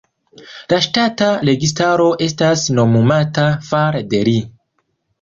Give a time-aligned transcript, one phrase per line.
[0.71, 4.39] La ŝtata registaro estas nomumata fare de li.